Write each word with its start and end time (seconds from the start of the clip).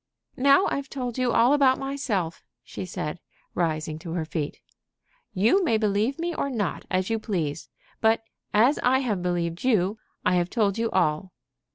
"Now 0.37 0.65
I've 0.67 0.89
told 0.89 1.19
you 1.19 1.31
all 1.31 1.53
about 1.53 1.77
myself," 1.77 2.43
she 2.63 2.85
said, 2.87 3.19
rising 3.53 3.99
to 3.99 4.13
her 4.13 4.25
feet. 4.25 4.59
"You 5.35 5.63
may 5.63 5.77
believe 5.77 6.17
me 6.17 6.33
or 6.33 6.49
not, 6.49 6.85
as 6.89 7.11
you 7.11 7.19
please; 7.19 7.69
but, 7.99 8.23
as 8.51 8.79
I 8.81 8.97
have 9.01 9.21
believed 9.21 9.63
you, 9.63 9.99
I 10.25 10.37
have 10.37 10.49
told 10.49 10.79
you 10.79 10.89
all." 10.89 11.33